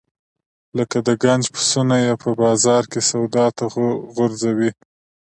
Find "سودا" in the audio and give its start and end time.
3.09-3.45